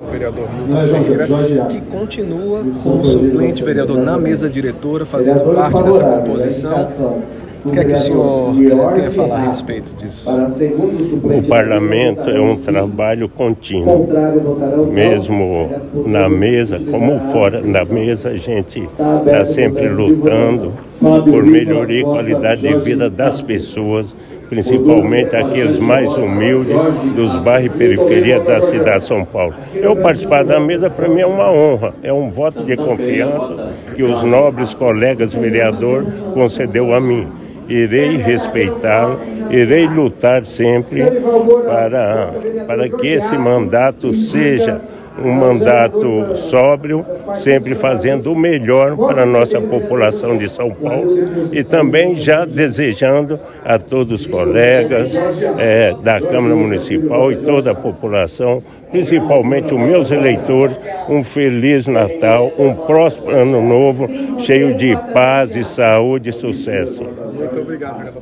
[0.00, 6.02] O vereador Milton Ferreira, que continua como suplente vereador na mesa diretora, fazendo parte dessa
[6.02, 7.22] composição.
[7.62, 10.30] O que é que o senhor tem a falar a respeito disso?
[10.32, 14.08] O parlamento é um trabalho contínuo.
[14.90, 15.68] Mesmo
[16.06, 18.88] na mesa, como fora da mesa, a gente
[19.26, 24.16] está sempre lutando por melhoria e qualidade de vida das pessoas,
[24.50, 26.76] principalmente aqueles mais humildes
[27.14, 29.54] dos bairros e periferia da cidade de São Paulo.
[29.74, 34.02] Eu participar da mesa, para mim, é uma honra, é um voto de confiança que
[34.02, 37.28] os nobres colegas vereadores concedeu a mim
[37.70, 41.04] irei respeitá-lo, irei lutar sempre
[41.64, 42.32] para,
[42.66, 44.82] para que esse mandato seja
[45.18, 51.18] um mandato sóbrio, sempre fazendo o melhor para a nossa população de São Paulo
[51.52, 55.14] e também já desejando a todos os colegas
[55.58, 60.78] é, da Câmara Municipal e toda a população, principalmente os meus eleitores,
[61.08, 64.08] um feliz Natal, um próspero ano novo,
[64.40, 67.04] cheio de paz e saúde e sucesso.
[67.04, 68.10] Muito obrigado,